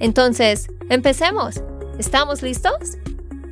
[0.00, 1.62] Entonces, empecemos.
[1.98, 2.98] ¿Estamos listos?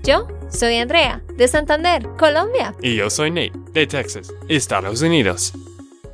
[0.02, 2.74] Yo soy Andrea, de Santander, Colombia.
[2.82, 5.52] Y yo soy Nate, de Texas, Estados Unidos.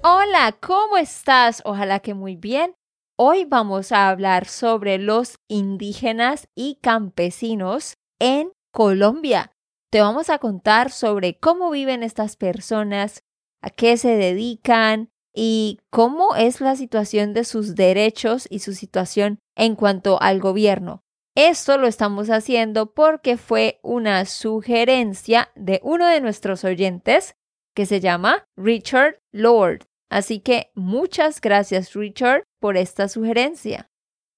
[0.02, 1.62] Hola, ¿cómo estás?
[1.64, 2.74] Ojalá que muy bien.
[3.16, 9.52] Hoy vamos a hablar sobre los indígenas y campesinos en Colombia.
[9.91, 13.24] Te vamos a contar sobre cómo viven estas personas,
[13.62, 19.38] a qué se dedican y cómo es la situación de sus derechos y su situación
[19.59, 21.03] en cuanto al gobierno.
[21.34, 27.37] Esto lo estamos haciendo porque fue una sugerencia de uno de nuestros oyentes
[27.75, 29.84] que se llama Richard Lord.
[30.11, 33.91] Así que muchas gracias Richard por esta sugerencia.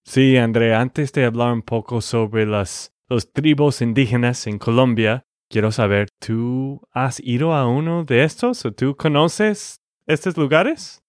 [0.05, 5.71] Sí, Andrea, antes de hablar un poco sobre las, los tribus indígenas en Colombia, quiero
[5.73, 11.03] saber, ¿tú has ido a uno de estos o tú conoces estos lugares?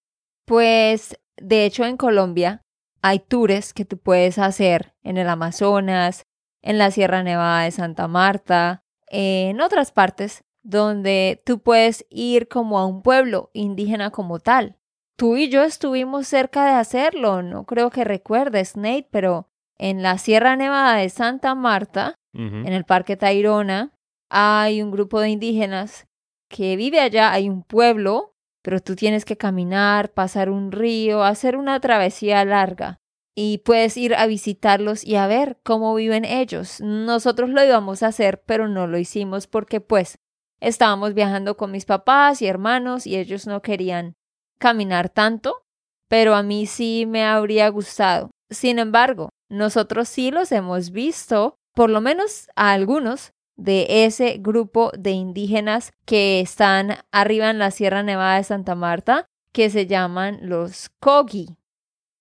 [0.46, 2.62] Pues, de hecho, en Colombia
[3.02, 6.24] hay tours que tú puedes hacer en el Amazonas,
[6.62, 12.78] en la Sierra Nevada de Santa Marta, en otras partes donde tú puedes ir como
[12.78, 14.78] a un pueblo indígena como tal.
[15.16, 20.18] Tú y yo estuvimos cerca de hacerlo, no creo que recuerdes, Nate, pero en la
[20.18, 23.92] Sierra Nevada de Santa Marta, en el Parque Tayrona,
[24.30, 26.06] hay un grupo de indígenas
[26.48, 28.31] que vive allá, hay un pueblo,
[28.62, 33.00] pero tú tienes que caminar, pasar un río, hacer una travesía larga
[33.34, 36.80] y puedes ir a visitarlos y a ver cómo viven ellos.
[36.80, 40.18] Nosotros lo íbamos a hacer, pero no lo hicimos porque pues
[40.60, 44.14] estábamos viajando con mis papás y hermanos y ellos no querían
[44.58, 45.64] caminar tanto,
[46.08, 48.30] pero a mí sí me habría gustado.
[48.50, 54.90] Sin embargo, nosotros sí los hemos visto, por lo menos a algunos, de ese grupo
[54.98, 60.38] de indígenas que están arriba en la Sierra Nevada de Santa Marta, que se llaman
[60.42, 61.56] los Kogi.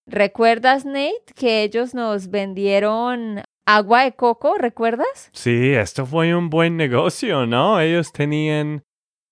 [0.05, 4.57] ¿Recuerdas, Nate, que ellos nos vendieron agua de coco?
[4.57, 5.29] ¿Recuerdas?
[5.31, 7.79] Sí, esto fue un buen negocio, ¿no?
[7.79, 8.83] Ellos tenían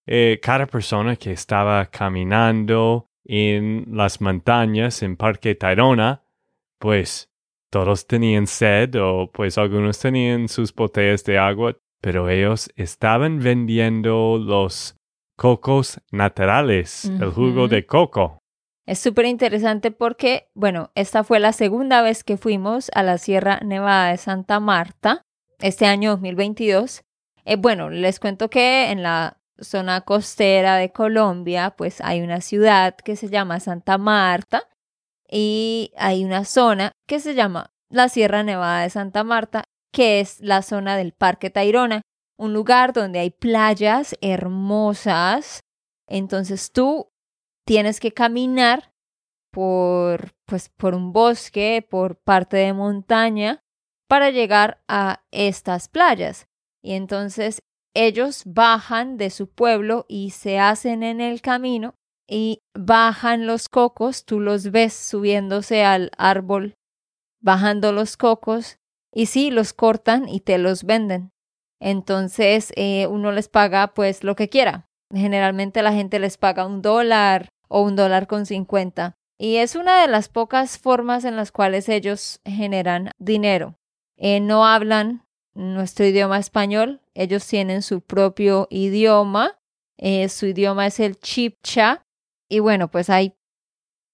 [0.08, 6.24] eh, cada persona que estaba caminando en las montañas en Parque Tayrona,
[6.80, 7.30] pues
[7.70, 14.38] todos tenían sed o pues algunos tenían sus botellas de agua pero ellos estaban vendiendo
[14.38, 14.96] los
[15.36, 18.40] cocos naturales, el jugo de coco.
[18.86, 23.60] Es súper interesante porque, bueno, esta fue la segunda vez que fuimos a la Sierra
[23.64, 25.22] Nevada de Santa Marta,
[25.60, 27.04] este año 2022.
[27.46, 32.96] Eh, bueno, les cuento que en la zona costera de Colombia, pues hay una ciudad
[32.96, 34.64] que se llama Santa Marta
[35.30, 40.40] y hay una zona que se llama la Sierra Nevada de Santa Marta que es
[40.40, 42.02] la zona del Parque Tayrona,
[42.38, 45.62] un lugar donde hay playas hermosas.
[46.08, 47.10] Entonces tú
[47.66, 48.92] tienes que caminar
[49.52, 53.62] por, pues, por un bosque, por parte de montaña,
[54.08, 56.48] para llegar a estas playas.
[56.82, 57.62] Y entonces
[57.94, 61.96] ellos bajan de su pueblo y se hacen en el camino
[62.28, 66.76] y bajan los cocos, tú los ves subiéndose al árbol,
[67.42, 68.79] bajando los cocos
[69.14, 71.32] y sí, los cortan y te los venden.
[71.80, 74.90] Entonces eh, uno les paga pues lo que quiera.
[75.12, 79.16] Generalmente la gente les paga un dólar o un dólar con cincuenta.
[79.38, 83.80] Y es una de las pocas formas en las cuales ellos generan dinero.
[84.18, 89.58] Eh, no hablan nuestro idioma español, ellos tienen su propio idioma.
[89.98, 92.06] Eh, su idioma es el chipcha.
[92.50, 93.36] Y bueno, pues hay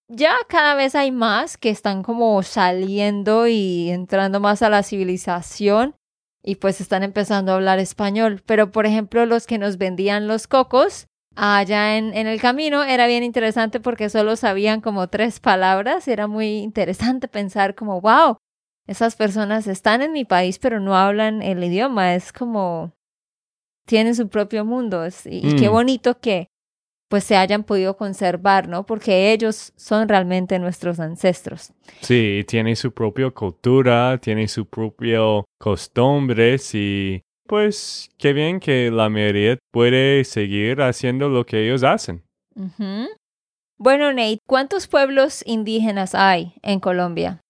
[0.07, 5.95] ya cada vez hay más que están como saliendo y entrando más a la civilización
[6.43, 8.43] y pues están empezando a hablar español.
[8.45, 13.07] Pero por ejemplo, los que nos vendían los cocos allá en, en el camino era
[13.07, 16.07] bien interesante porque solo sabían como tres palabras.
[16.07, 18.37] Era muy interesante pensar como, wow,
[18.87, 22.13] esas personas están en mi país pero no hablan el idioma.
[22.13, 22.93] Es como,
[23.85, 25.03] tienen su propio mundo.
[25.25, 25.71] y, qué mm.
[25.71, 26.49] bonito que
[27.09, 28.85] pues se hayan podido conservar, ¿no?
[28.85, 31.71] Porque ellos son realmente nuestros ancestros.
[32.01, 39.09] Sí, tienen su propia cultura, tienen su propio costumbres y pues qué bien que la
[39.09, 42.23] mayoría puede seguir haciendo lo que ellos hacen.
[43.77, 47.41] Bueno, Nate, ¿cuántos pueblos indígenas hay en Colombia?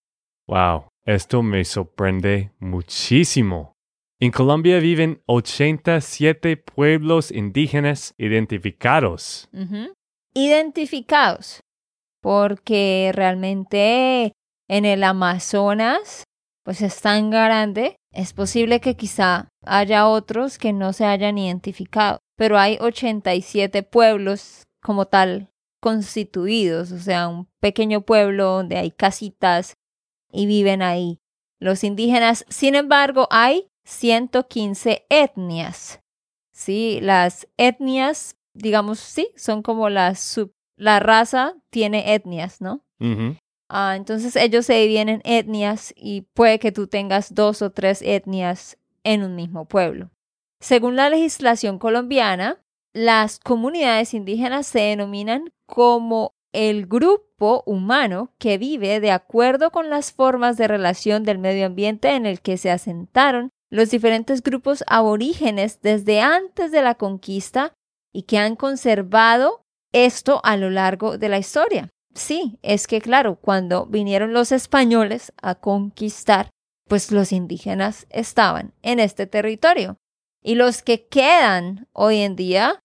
[0.48, 3.75] Wow, Esto me sorprende muchísimo.
[4.18, 9.50] En Colombia viven 87 pueblos indígenas identificados.
[10.32, 11.60] Identificados,
[12.22, 14.32] porque realmente
[14.68, 16.24] en el Amazonas,
[16.64, 22.20] pues es tan grande, es posible que quizá haya otros que no se hayan identificado,
[22.38, 25.50] pero hay 87 pueblos como tal
[25.82, 29.74] constituidos, o sea, un pequeño pueblo donde hay casitas
[30.32, 31.18] y viven ahí.
[31.60, 36.00] Los indígenas, sin embargo, hay 115 etnias.
[36.52, 40.52] Sí, las etnias, digamos, sí, son como las sub...
[40.78, 42.84] La raza tiene etnias, ¿no?
[43.70, 48.02] Ah, entonces ellos se dividen en etnias y puede que tú tengas dos o tres
[48.02, 50.10] etnias en un mismo pueblo.
[50.60, 52.62] Según la legislación colombiana,
[52.92, 60.12] las comunidades indígenas se denominan como el grupo humano que vive de acuerdo con las
[60.12, 65.80] formas de relación del medio ambiente en el que se asentaron los diferentes grupos aborígenes
[65.82, 67.72] desde antes de la conquista
[68.12, 71.90] y que han conservado esto a lo largo de la historia.
[72.14, 76.48] Sí, es que claro, cuando vinieron los españoles a conquistar,
[76.88, 79.98] pues los indígenas estaban en este territorio.
[80.42, 82.80] Y los que quedan hoy en día,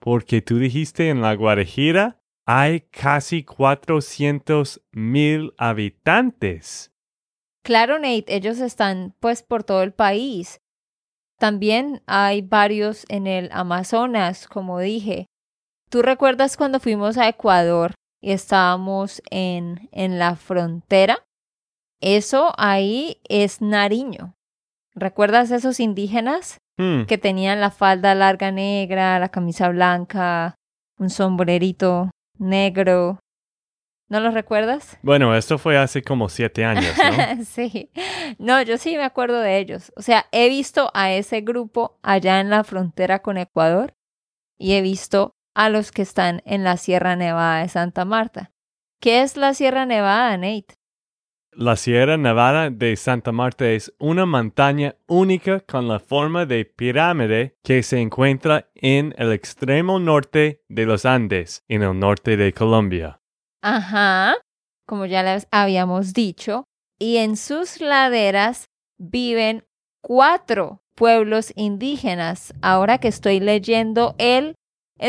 [0.00, 6.90] Porque tú dijiste en la Guarajira hay casi 400 mil habitantes.
[7.62, 10.60] Claro, Nate, ellos están pues por todo el país.
[11.38, 15.26] También hay varios en el Amazonas, como dije.
[15.88, 21.24] ¿Tú recuerdas cuando fuimos a Ecuador y estábamos en, en la frontera?
[22.00, 24.34] Eso ahí es Nariño.
[24.94, 30.54] ¿Recuerdas esos indígenas Hmm, que tenían la falda larga negra, la camisa blanca,
[30.98, 33.18] un sombrerito negro?
[34.08, 34.98] ¿No los recuerdas?
[35.02, 37.44] Bueno, esto fue hace como siete años, ¿no?
[37.44, 37.90] sí.
[38.38, 39.92] No, yo sí me acuerdo de ellos.
[39.94, 43.92] O sea, he visto a ese grupo allá en la frontera con Ecuador
[44.58, 48.52] y he visto a los que están en la Sierra Nevada de Santa Marta.
[49.00, 50.74] ¿Qué es la Sierra Nevada, Nate?
[51.52, 57.56] La Sierra Nevada de Santa Marta es una montaña única con la forma de pirámide
[57.64, 63.20] que se encuentra en el extremo norte de los Andes, en el norte de Colombia.
[63.62, 64.36] Ajá,
[64.86, 66.64] como ya les habíamos dicho,
[67.00, 68.66] y en sus laderas
[68.98, 69.64] viven
[70.02, 72.54] cuatro pueblos indígenas.
[72.62, 74.54] Ahora que estoy leyendo el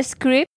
[0.01, 0.48] script,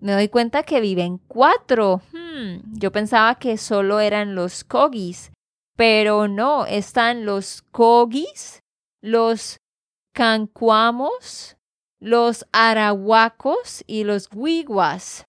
[0.00, 2.02] me doy cuenta que viven cuatro.
[2.12, 5.32] Hmm, yo pensaba que solo eran los Kogis,
[5.76, 8.60] pero no, están los Kogis,
[9.02, 9.58] los
[10.14, 11.56] Cancuamos,
[12.00, 15.24] los Arahuacos y los Guiguas.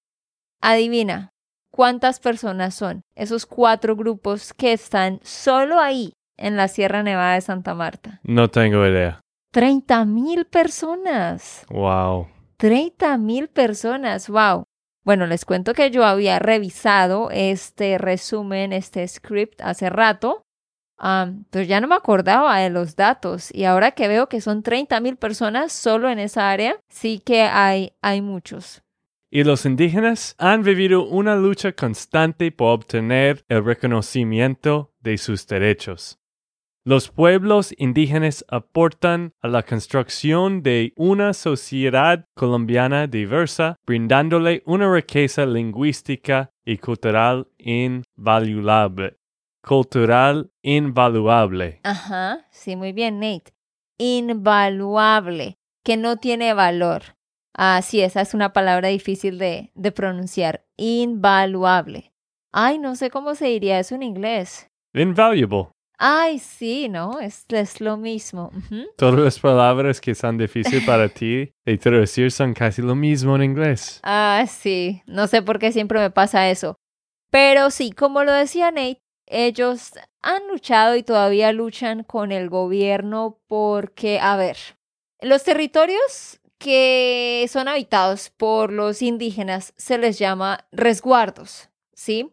[0.61, 1.29] Adivina,
[1.71, 7.41] ¿cuántas personas son esos cuatro grupos que están solo ahí en la Sierra Nevada de
[7.41, 8.19] Santa Marta?
[8.23, 9.19] No tengo idea.
[9.51, 11.65] 30 mil personas.
[11.69, 12.27] Wow.
[12.59, 14.65] 30 mil personas, wow.
[15.03, 20.43] Bueno, les cuento que yo había revisado este resumen, este script hace rato
[21.49, 24.99] pero ya no me acordaba de los datos y ahora que veo que son 30
[24.99, 28.81] mil personas solo en esa área, sí que hay, hay muchos.
[29.31, 36.18] Y los indígenas han vivido una lucha constante por obtener el reconocimiento de sus derechos.
[36.89, 45.45] Los pueblos indígenas aportan a la construcción de una sociedad colombiana diversa, brindándole una riqueza
[45.45, 49.19] lingüística y cultural invaluable.
[49.61, 51.79] Cultural invaluable.
[51.83, 53.53] Ajá, sí, muy bien, Nate.
[53.99, 57.03] Invaluable, que no tiene valor.
[57.55, 60.65] Ah, sí, esa es una palabra difícil de, de pronunciar.
[60.75, 62.13] Invaluable.
[62.51, 64.71] Ay, no sé cómo se diría eso en inglés.
[64.95, 65.69] Invaluable.
[66.01, 67.19] Ay, sí, ¿no?
[67.19, 68.51] Es, es lo mismo.
[68.95, 73.43] Todas las palabras que son difíciles para ti de traducir son casi lo mismo en
[73.43, 73.99] inglés.
[74.03, 75.03] Ah, sí.
[75.05, 76.77] No sé por qué siempre me pasa eso.
[77.29, 79.91] Pero sí, como lo decía Nate, ellos
[80.21, 84.55] han luchado y todavía luchan con el gobierno porque, a ver,
[85.19, 92.31] los territorios que son habitados por los indígenas se les llama resguardos, ¿sí?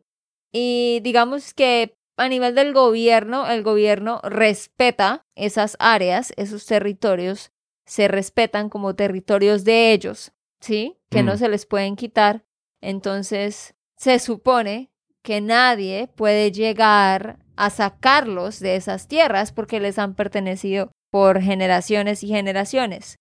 [0.53, 7.53] Y digamos que a nivel del gobierno, el gobierno respeta esas áreas, esos territorios,
[7.87, 10.99] se respetan como territorios de ellos, ¿sí?
[11.11, 11.39] Que no mm.
[11.39, 12.45] se les pueden quitar.
[12.81, 14.91] Entonces, se supone
[15.23, 22.23] que nadie puede llegar a sacarlos de esas tierras porque les han pertenecido por generaciones
[22.23, 23.17] y generaciones.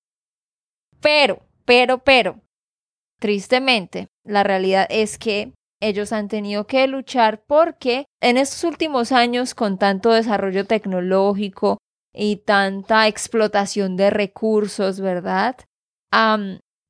[1.00, 2.42] Pero, pero, pero,
[3.20, 9.54] tristemente, la realidad es que ellos han tenido que luchar porque en estos últimos años,
[9.54, 11.78] con tanto desarrollo tecnológico
[12.14, 15.58] y tanta explotación de recursos, ¿verdad?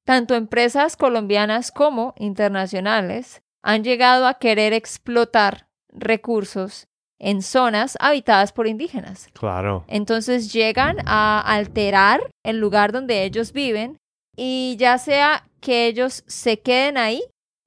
[0.06, 6.88] tanto empresas colombianas como internacionales han llegado a querer explotar recursos
[7.18, 9.30] en zonas habitadas por indígenas.
[9.34, 9.84] Claro.
[9.88, 13.98] Entonces llegan a alterar el lugar donde ellos viven
[14.36, 17.24] y ya sea que ellos se queden ahí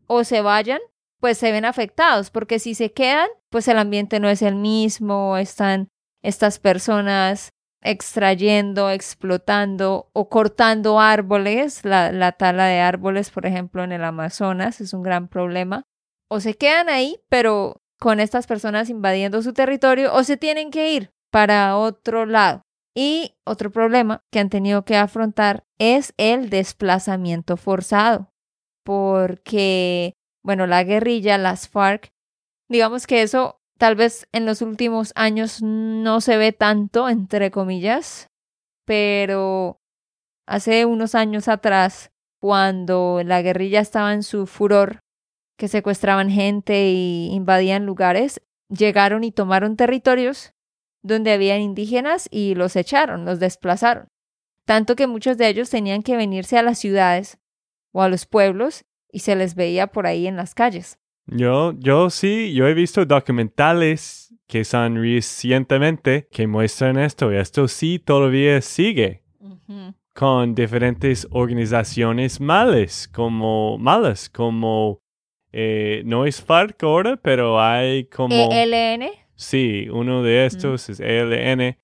[0.06, 0.80] o se vayan,
[1.20, 5.36] pues se ven afectados, porque si se quedan, pues el ambiente no es el mismo,
[5.36, 5.88] están
[6.22, 13.92] estas personas extrayendo, explotando o cortando árboles, la, la, tala de árboles, por ejemplo, en
[13.92, 15.84] el Amazonas es un gran problema.
[16.28, 20.92] O se quedan ahí, pero con estas personas invadiendo su territorio, o se tienen que
[20.92, 22.62] ir para otro lado.
[22.94, 28.32] Y otro problema que han tenido que afrontar es el desplazamiento forzado,
[28.84, 32.12] porque bueno, la guerrilla, las FARC,
[32.68, 38.28] digamos que eso tal vez en los últimos años no se ve tanto, entre comillas,
[38.84, 39.80] pero
[40.46, 45.00] hace unos años atrás, cuando la guerrilla estaba en su furor,
[45.56, 50.52] que secuestraban gente y invadían lugares, llegaron y tomaron territorios
[51.02, 54.08] donde habían indígenas y los echaron, los desplazaron.
[54.64, 57.38] Tanto que muchos de ellos tenían que venirse a las ciudades
[57.92, 60.98] o a los pueblos y se les veía por ahí en las calles.
[61.26, 67.68] Yo, yo sí, yo he visto documentales que son recientemente que muestran esto y esto
[67.68, 69.22] sí todavía sigue
[70.14, 75.02] con diferentes organizaciones malas, como malas, como
[75.52, 79.10] eh, no es FARC ahora, pero hay como ELN.
[79.36, 81.76] Sí, uno de estos es ELN.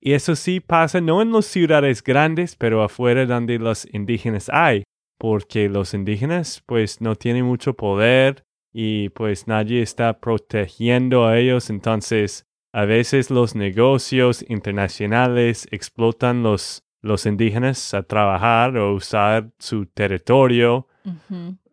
[0.00, 4.84] Y eso sí pasa no en las ciudades grandes, pero afuera donde los indígenas hay
[5.22, 11.70] porque los indígenas pues no tienen mucho poder y pues nadie está protegiendo a ellos,
[11.70, 19.86] entonces a veces los negocios internacionales explotan los, los indígenas a trabajar o usar su
[19.86, 20.88] territorio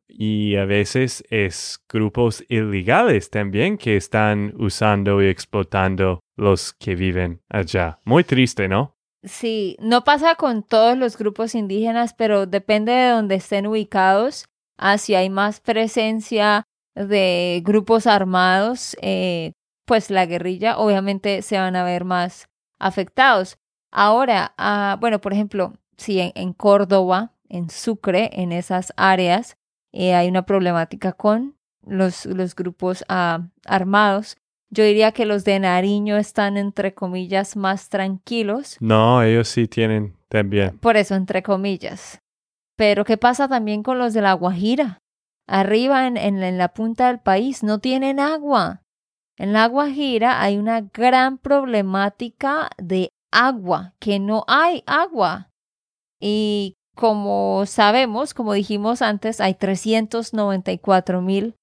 [0.08, 7.42] y a veces es grupos ilegales también que están usando y explotando los que viven
[7.50, 7.98] allá.
[8.06, 8.99] Muy triste, ¿no?
[9.24, 14.46] Sí, no pasa con todos los grupos indígenas, pero depende de donde estén ubicados.
[14.78, 16.64] Ah, si hay más presencia
[16.96, 19.52] de grupos armados, eh,
[19.86, 22.48] pues la guerrilla obviamente se van a ver más
[22.80, 23.58] afectados.
[23.92, 29.58] Ahora, ah, bueno, por ejemplo, si en, Córdoba, en Sucre, en esas áreas,
[29.92, 34.38] eh, hay una problemática con los, los grupos ah, armados,
[34.72, 38.78] yo diría que los de Nariño están, entre comillas, más tranquilos.
[38.80, 40.78] No, ellos sí tienen también.
[40.78, 42.20] Por eso, entre comillas.
[42.76, 45.00] Pero, ¿qué pasa también con los de la Guajira?
[45.48, 48.84] Arriba en, en, la punta del país no tienen agua.
[49.38, 55.50] En la Guajira hay una gran problemática de agua, que no hay agua.
[56.22, 61.56] Y como sabemos, como dijimos antes, hay 394 mil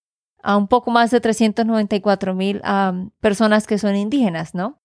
[0.47, 2.63] a un poco más de 394 mil
[3.21, 4.81] personas que son indígenas, ¿no?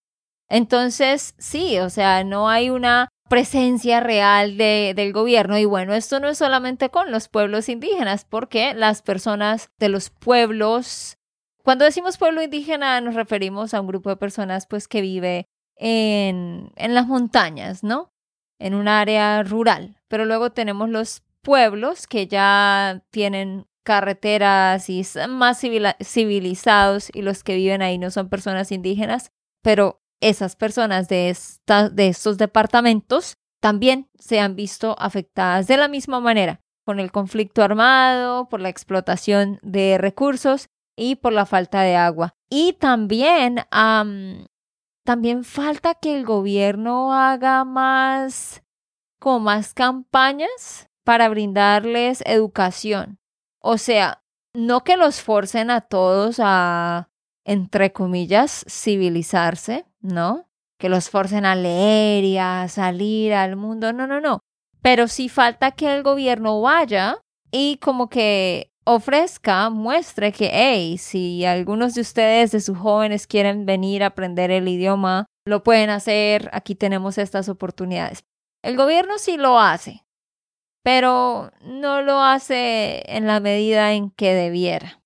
[0.50, 5.60] Entonces, sí, o sea, no hay una presencia real de, del gobierno.
[5.60, 10.10] Y bueno, esto no es solamente con los pueblos indígenas, porque las personas de los
[10.10, 11.20] pueblos,
[11.64, 16.72] cuando decimos pueblo indígena nos referimos a un grupo de personas pues que vive en,
[16.76, 18.12] en las montañas, ¿no?
[18.58, 20.02] En un área rural.
[20.08, 27.56] Pero luego tenemos los pueblos que ya tienen carreteras y más civilizados y los que
[27.56, 31.36] viven ahí no son personas indígenas, pero esas personas de,
[31.92, 37.64] de estos departamentos también se han visto afectadas de la misma manera, con el conflicto
[37.64, 42.36] armado, por la explotación de recursos y por la falta de agua.
[42.50, 43.62] Y también,
[45.04, 48.64] también falta que el gobierno haga más,
[49.20, 53.21] como más campañas para brindarles educación.
[53.62, 57.10] O sea, no que los forcen a todos a,
[57.46, 60.50] entre comillas, civilizarse, ¿no?
[60.80, 64.40] Que los forcen a leer y a salir al mundo, no, no, no.
[64.82, 67.20] Pero sí falta que el gobierno vaya
[67.52, 73.66] y como que ofrezca, muestre que, hey, si algunos de ustedes, de sus jóvenes, quieren
[73.66, 78.24] venir a aprender el idioma, lo pueden hacer, aquí tenemos estas oportunidades.
[78.64, 80.04] El gobierno sí lo hace,
[80.84, 85.02] pero no lo hace en la medida en que debiera.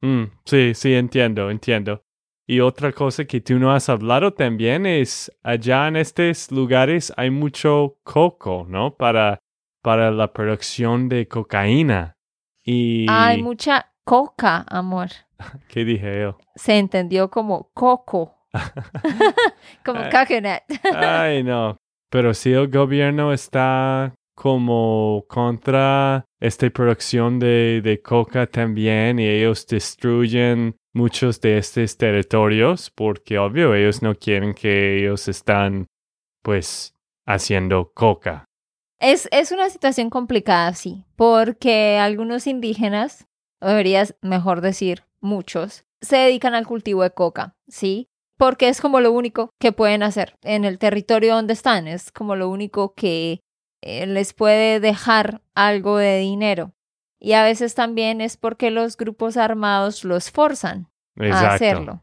[0.00, 2.02] Mm, sí, sí, entiendo, entiendo.
[2.46, 7.30] Y otra cosa que tú no has hablado también es, allá en estos lugares hay
[7.30, 8.96] mucho coco, ¿no?
[8.96, 9.38] Para,
[9.82, 12.16] para la producción de cocaína.
[12.64, 13.06] Y...
[13.08, 15.08] Hay mucha coca, amor.
[15.68, 16.38] ¿Qué dije yo?
[16.56, 18.36] Se entendió como coco.
[19.84, 20.62] como coconut.
[20.92, 21.76] Ay, no.
[22.10, 29.66] Pero si el gobierno está como contra esta producción de, de coca también y ellos
[29.66, 35.88] destruyen muchos de estos territorios porque obvio ellos no quieren que ellos están
[36.42, 36.94] pues
[37.26, 38.46] haciendo coca.
[38.98, 43.26] Es, es una situación complicada, sí, porque algunos indígenas,
[43.60, 48.08] deberías mejor decir muchos, se dedican al cultivo de coca, ¿sí?
[48.38, 52.36] Porque es como lo único que pueden hacer en el territorio donde están, es como
[52.36, 53.40] lo único que
[53.82, 56.74] eh, les puede dejar algo de dinero.
[57.18, 62.02] Y a veces también es porque los grupos armados los forzan a hacerlo.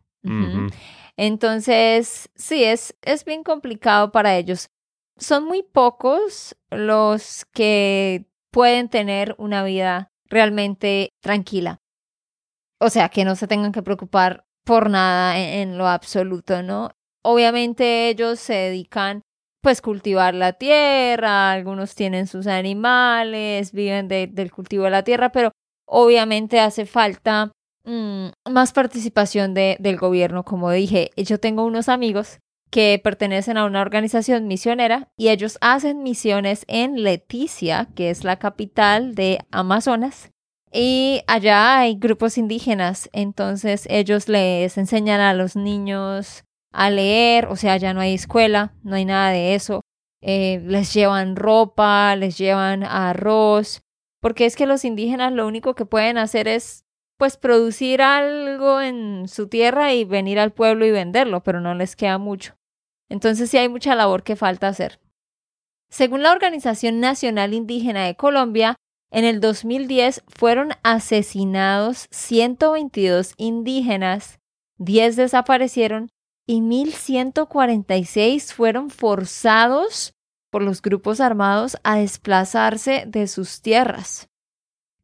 [1.16, 4.70] Entonces, sí, es, es bien complicado para ellos.
[5.18, 11.82] Son muy pocos los que pueden tener una vida realmente tranquila.
[12.80, 16.92] O sea, que no se tengan que preocupar por nada en lo absoluto, ¿no?
[17.24, 19.24] Obviamente ellos se dedican
[19.62, 25.52] pues cultivar la tierra, algunos tienen sus animales, viven del cultivo de la tierra, pero
[25.86, 27.52] obviamente hace falta
[27.84, 30.44] mm, más participación de, del gobierno.
[30.44, 32.40] Como dije, yo tengo unos amigos
[32.70, 38.38] que pertenecen a una organización misionera y ellos hacen misiones en Leticia, que es la
[38.40, 40.32] capital de Amazonas.
[40.72, 47.56] Y allá hay grupos indígenas, entonces ellos les enseñan a los niños a leer, o
[47.56, 49.82] sea, ya no hay escuela, no hay nada de eso.
[50.22, 53.82] Eh, les llevan ropa, les llevan arroz,
[54.22, 56.84] porque es que los indígenas lo único que pueden hacer es
[57.18, 61.96] pues producir algo en su tierra y venir al pueblo y venderlo, pero no les
[61.96, 62.56] queda mucho.
[63.10, 65.00] Entonces sí hay mucha labor que falta hacer.
[65.90, 68.76] Según la Organización Nacional Indígena de Colombia,
[69.10, 74.40] en el 2010 fueron asesinados 122 indígenas,
[74.78, 76.10] 10 desaparecieron
[76.48, 80.14] y 1.146 fueron forzados
[80.50, 84.30] por los grupos armados a desplazarse de sus tierras.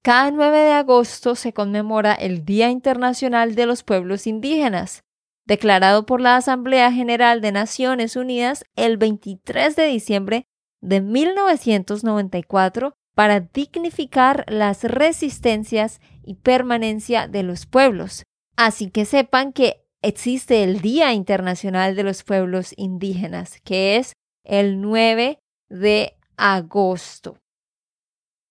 [0.01, 5.03] Cada 9 de agosto se conmemora el Día Internacional de los Pueblos Indígenas,
[5.45, 10.45] declarado por la Asamblea General de Naciones Unidas el 23 de diciembre
[10.81, 18.23] de 1994 para dignificar las resistencias y permanencia de los pueblos.
[18.55, 24.13] Así que sepan que existe el Día Internacional de los Pueblos Indígenas, que es
[24.43, 25.39] el 9
[25.69, 27.39] de agosto.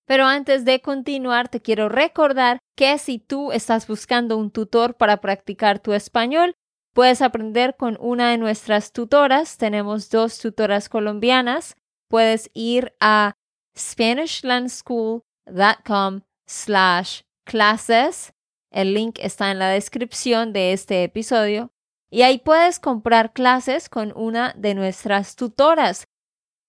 [0.06, 5.20] Pero antes de continuar, te quiero recordar que si tú estás buscando un tutor para
[5.20, 6.56] practicar tu español,
[6.92, 9.58] puedes aprender con una de nuestras tutoras.
[9.58, 11.76] Tenemos dos tutoras colombianas.
[12.08, 13.34] Puedes ir a
[13.76, 18.32] SpanishLandSchool.com slash clases
[18.72, 21.72] el link está en la descripción de este episodio.
[22.10, 26.08] Y ahí puedes comprar clases con una de nuestras tutoras.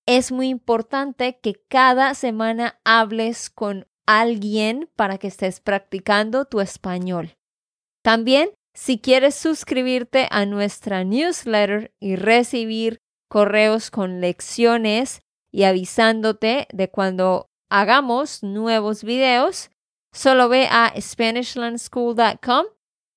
[0.06, 7.36] Es muy importante que cada semana hables con alguien para que estés practicando tu español.
[8.02, 16.90] También si quieres suscribirte a nuestra newsletter y recibir correos con lecciones y avisándote de
[16.90, 19.70] cuando hagamos nuevos videos,
[20.14, 22.66] solo ve a SpanishLandSchool.com,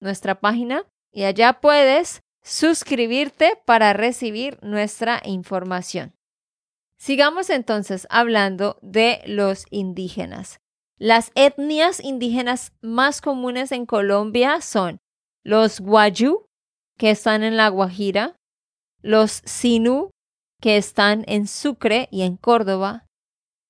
[0.00, 6.14] nuestra página, y allá puedes suscribirte para recibir nuestra información.
[6.98, 10.60] Sigamos entonces hablando de los indígenas.
[10.98, 14.98] Las etnias indígenas más comunes en Colombia son
[15.44, 16.46] los Guayú,
[16.96, 18.36] que están en La Guajira,
[19.02, 20.10] los Sinú,
[20.60, 23.06] que están en Sucre y en Córdoba,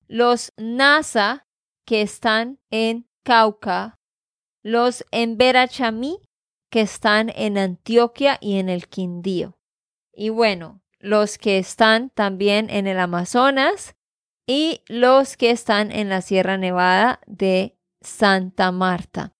[0.07, 1.45] los Nasa,
[1.85, 3.99] que están en Cauca,
[4.63, 6.21] los Emberachamí,
[6.71, 9.57] que están en Antioquia y en el Quindío.
[10.13, 13.97] Y bueno, los que están también en el Amazonas
[14.47, 19.33] y los que están en la Sierra Nevada de Santa Marta.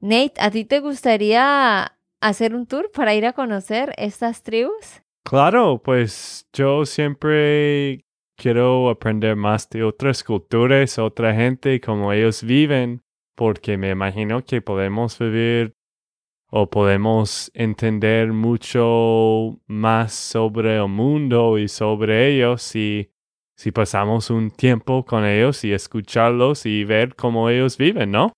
[0.00, 5.02] Nate, ¿a ti te gustaría hacer un tour para ir a conocer estas tribus?
[5.26, 8.06] Claro, pues yo siempre
[8.38, 13.02] quiero aprender más de otras culturas, otra gente, cómo ellos viven,
[13.38, 15.76] porque me imagino que podemos vivir
[16.50, 23.12] o podemos entender mucho más sobre el mundo y sobre ellos si,
[23.56, 28.32] si pasamos un tiempo con ellos y escucharlos y ver cómo ellos viven, ¿no?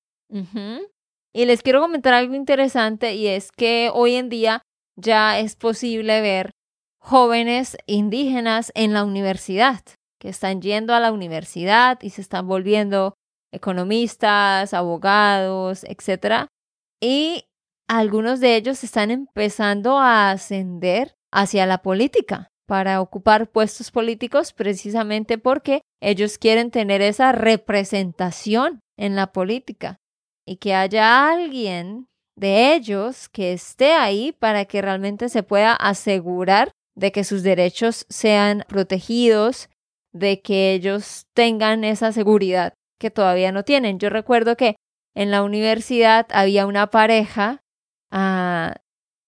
[1.32, 4.60] Y les quiero comentar algo interesante y es que hoy en día
[4.96, 6.50] ya es posible ver
[6.98, 9.80] jóvenes indígenas en la universidad,
[10.20, 13.14] que están yendo a la universidad y se están volviendo
[13.52, 16.46] economistas, abogados, etc.
[17.00, 17.44] Y
[17.88, 25.38] algunos de ellos están empezando a ascender hacia la política para ocupar puestos políticos precisamente
[25.38, 29.96] porque ellos quieren tener esa representación en la política
[30.46, 36.70] y que haya alguien de ellos que esté ahí para que realmente se pueda asegurar
[36.96, 39.68] de que sus derechos sean protegidos,
[40.12, 43.98] de que ellos tengan esa seguridad que todavía no tienen.
[43.98, 44.76] Yo recuerdo que
[45.14, 47.64] en la universidad había una pareja
[48.12, 48.74] ah,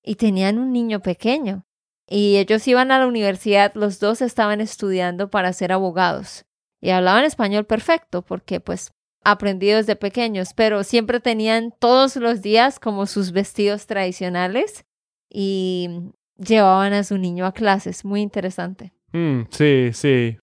[0.04, 1.64] y tenían un niño pequeño
[2.08, 6.44] y ellos iban a la universidad, los dos estaban estudiando para ser abogados
[6.80, 8.92] y hablaban español perfecto porque pues
[9.24, 14.84] aprendidos desde pequeños, pero siempre tenían todos los días como sus vestidos tradicionales
[15.30, 18.04] y llevaban a su niño a clases.
[18.04, 18.92] Muy interesante.
[19.12, 20.36] Mm, sí, sí.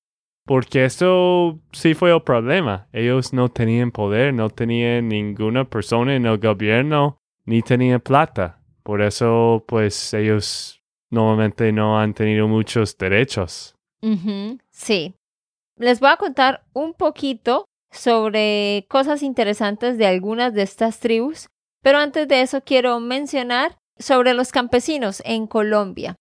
[0.50, 2.88] Porque eso sí fue el problema.
[2.92, 8.60] Ellos no tenían poder, no tenían ninguna persona en el gobierno, ni tenían plata.
[8.82, 10.82] Por eso, pues, ellos
[11.12, 13.76] normalmente no han tenido muchos derechos.
[14.72, 15.14] Sí.
[15.78, 21.50] Les voy a contar un poquito sobre cosas interesantes de algunas de estas tribus,
[21.84, 26.16] pero antes de eso quiero mencionar sobre los campesinos en Colombia.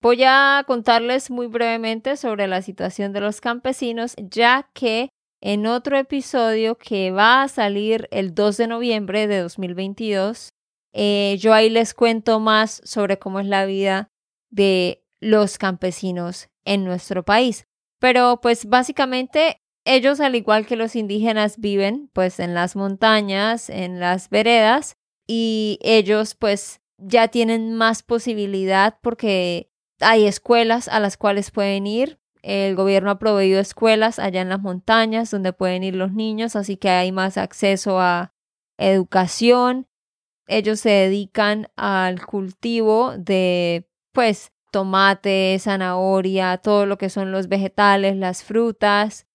[0.00, 5.08] Voy a contarles muy brevemente sobre la situación de los campesinos, ya que
[5.40, 10.50] en otro episodio que va a salir el 2 de noviembre de 2022,
[10.92, 14.08] eh, yo ahí les cuento más sobre cómo es la vida
[14.50, 17.64] de los campesinos en nuestro país.
[17.98, 23.98] Pero pues básicamente ellos, al igual que los indígenas, viven pues en las montañas, en
[23.98, 24.94] las veredas,
[25.26, 32.18] y ellos pues ya tienen más posibilidad porque hay escuelas a las cuales pueden ir.
[32.42, 36.76] El gobierno ha proveído escuelas allá en las montañas donde pueden ir los niños, así
[36.76, 38.32] que hay más acceso a
[38.78, 39.86] educación.
[40.46, 48.16] Ellos se dedican al cultivo de pues tomate, zanahoria, todo lo que son los vegetales,
[48.16, 49.26] las frutas.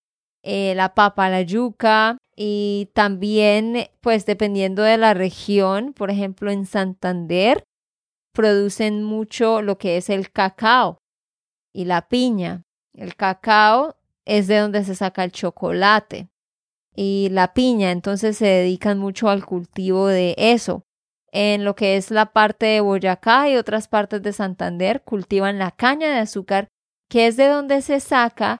[0.45, 6.65] Eh, la papa, la yuca y también pues dependiendo de la región, por ejemplo en
[6.65, 7.63] Santander
[8.33, 10.97] producen mucho lo que es el cacao
[11.73, 12.63] y la piña.
[12.93, 16.29] El cacao es de donde se saca el chocolate
[16.95, 20.83] y la piña, entonces se dedican mucho al cultivo de eso.
[21.31, 25.71] En lo que es la parte de Boyacá y otras partes de Santander cultivan la
[25.71, 26.67] caña de azúcar,
[27.09, 28.59] que es de donde se saca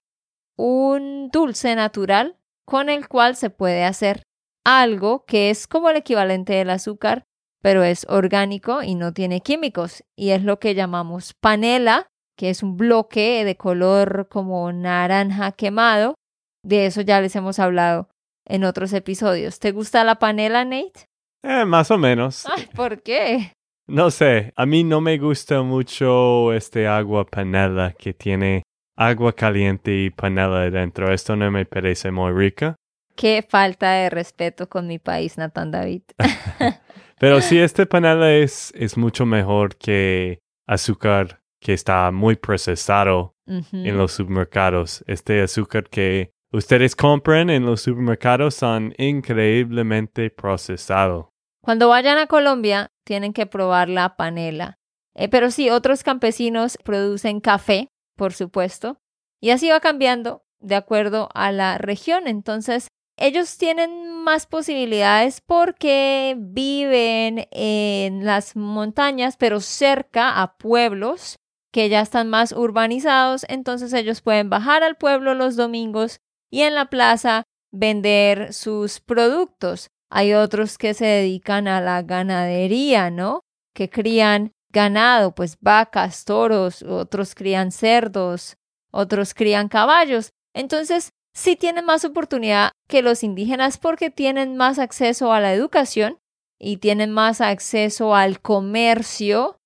[0.57, 4.23] un dulce natural con el cual se puede hacer
[4.65, 7.25] algo que es como el equivalente del azúcar,
[7.63, 12.61] pero es orgánico y no tiene químicos, y es lo que llamamos panela, que es
[12.61, 16.15] un bloque de color como naranja quemado.
[16.61, 18.09] De eso ya les hemos hablado
[18.45, 19.59] en otros episodios.
[19.59, 21.07] ¿Te gusta la panela, Nate?
[21.41, 22.45] Eh, más o menos.
[22.75, 23.53] ¿Por qué?
[23.87, 28.63] No sé, a mí no me gusta mucho este agua panela que tiene
[28.97, 31.13] agua caliente y panela dentro.
[31.13, 32.75] Esto no me parece muy rica.
[33.15, 36.03] Qué falta de respeto con mi país, Nathan David.
[37.19, 43.97] Pero sí, este panela es, es mucho mejor que azúcar que está muy procesado en
[43.97, 45.03] los supermercados.
[45.07, 51.29] Este azúcar que ustedes compran en los supermercados son increíblemente procesado.
[51.61, 54.79] Cuando vayan a Colombia, tienen que probar la panela.
[55.15, 58.99] Eh, pero sí, otros campesinos producen café, por supuesto,
[59.39, 62.27] y así va cambiando de acuerdo a la región.
[62.27, 71.37] Entonces, ellos tienen más posibilidades porque viven en las montañas, pero cerca a pueblos
[71.71, 76.19] que ya están más urbanizados, entonces ellos pueden bajar al pueblo los domingos
[76.51, 79.87] y en la plaza vender sus productos.
[80.11, 83.41] Hay otros que se dedican a la ganadería, ¿no?
[83.73, 88.55] Que crían ganado, pues vacas, toros, otros crían cerdos,
[88.91, 90.29] otros crían caballos.
[90.53, 96.19] Entonces, sí tienen más oportunidad que los indígenas porque tienen más acceso a la educación
[96.59, 99.57] y tienen más acceso al comercio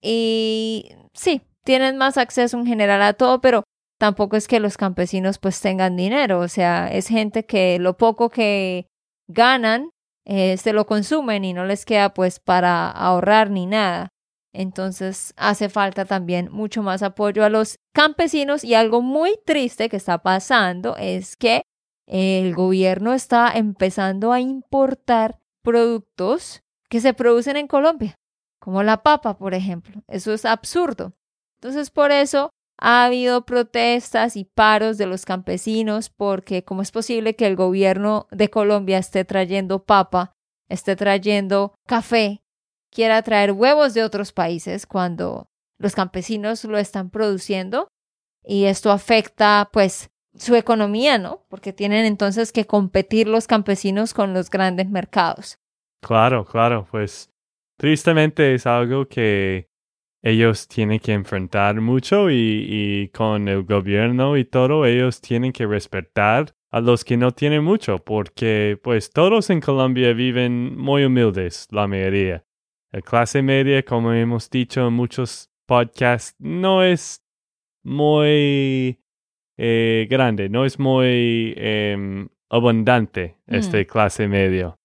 [0.00, 3.64] y sí, tienen más acceso en general a todo, pero
[3.98, 8.30] tampoco es que los campesinos pues tengan dinero, o sea, es gente que lo poco
[8.30, 8.86] que
[9.28, 9.90] ganan
[10.24, 14.08] eh, se lo consumen y no les queda pues para ahorrar ni nada.
[14.58, 19.98] Entonces hace falta también mucho más apoyo a los campesinos y algo muy triste que
[19.98, 21.60] está pasando es que
[22.06, 28.14] el gobierno está empezando a importar productos que se producen en Colombia,
[28.58, 30.02] como la papa, por ejemplo.
[30.08, 31.12] Eso es absurdo.
[31.56, 37.36] Entonces por eso ha habido protestas y paros de los campesinos porque cómo es posible
[37.36, 40.32] que el gobierno de Colombia esté trayendo papa,
[40.70, 42.40] esté trayendo café
[42.96, 47.88] quiera traer huevos de otros países cuando los campesinos lo están produciendo
[48.42, 51.44] y esto afecta pues su economía, ¿no?
[51.50, 55.58] Porque tienen entonces que competir los campesinos con los grandes mercados.
[56.02, 57.30] Claro, claro, pues
[57.78, 59.68] tristemente es algo que
[60.22, 66.54] ellos tienen que enfrentar mucho y, con el gobierno y todo, ellos tienen que respetar
[66.70, 71.86] a los que no tienen mucho, porque pues todos en Colombia viven muy humildes, la
[71.86, 72.45] mayoría.
[72.92, 77.22] La clase media, como hemos dicho en muchos podcasts, no es
[77.82, 78.98] muy
[79.56, 84.76] eh, grande, no es muy em, abundante esta clase media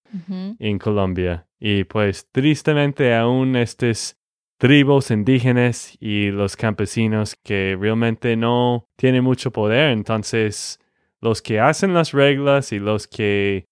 [0.59, 1.47] en Colombia.
[1.59, 4.17] Y pues tristemente aún estos
[4.57, 10.79] tribus indígenas y los campesinos que realmente no tienen mucho poder, entonces
[11.19, 13.65] los que hacen las reglas y los que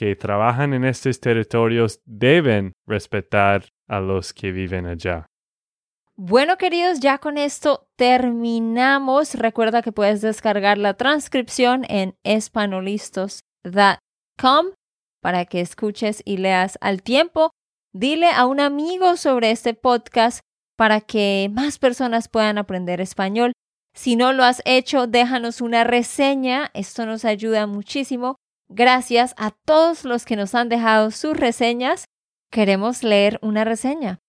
[0.00, 5.26] que trabajan en estos territorios deben respetar a los que viven allá.
[6.16, 9.34] Bueno, queridos, ya con esto terminamos.
[9.34, 14.66] Recuerda que puedes descargar la transcripción en espanolistos.com
[15.20, 17.50] para que escuches y leas al tiempo.
[17.92, 20.40] Dile a un amigo sobre este podcast
[20.78, 23.52] para que más personas puedan aprender español.
[23.94, 26.70] Si no lo has hecho, déjanos una reseña.
[26.72, 28.36] Esto nos ayuda muchísimo.
[28.72, 32.04] Gracias a todos los que nos han dejado sus reseñas.
[32.52, 34.20] Queremos leer una reseña.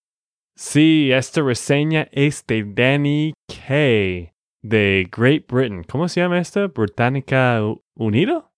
[0.56, 5.84] Sí, esta reseña es de Danny Kay de Great Britain.
[5.84, 6.66] ¿Cómo se llama esta?
[6.66, 7.60] ¿Británica
[7.94, 8.50] Unido?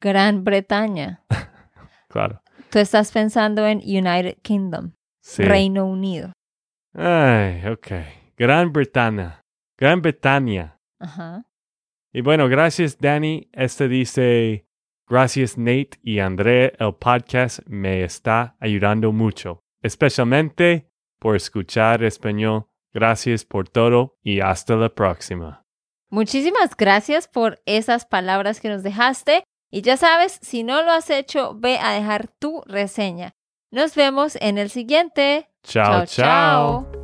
[0.00, 1.24] Gran Bretaña.
[2.08, 2.40] claro.
[2.70, 4.92] Tú estás pensando en United Kingdom,
[5.36, 6.32] Reino Unido.
[6.92, 7.88] Ay, ok.
[8.36, 9.40] Gran Bretaña.
[9.76, 10.78] Gran Bretaña.
[11.00, 11.44] Ajá.
[12.12, 13.48] Y bueno, gracias, Danny.
[13.52, 14.66] Este dice,
[15.06, 20.88] Gracias Nate y André, el podcast me está ayudando mucho, especialmente
[21.18, 22.66] por escuchar español.
[22.92, 25.64] Gracias por todo y hasta la próxima.
[26.10, 29.44] Muchísimas gracias por esas palabras que nos dejaste.
[29.70, 33.34] Y ya sabes, si no lo has hecho, ve a dejar tu reseña.
[33.72, 35.48] Nos vemos en el siguiente.
[35.64, 36.06] chao.
[36.06, 37.03] chao.